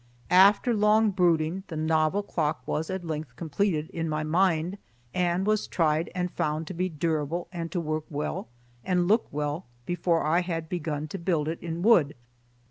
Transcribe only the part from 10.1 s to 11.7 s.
I had begun to build it